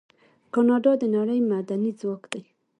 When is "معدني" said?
1.49-1.91